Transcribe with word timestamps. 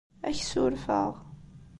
Ad 0.27 0.31
ak-ssurfeɣ. 0.33 1.11